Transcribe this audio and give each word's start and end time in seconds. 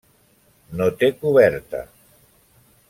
No 0.79 0.87
té 1.03 1.11
coberta. 1.27 1.85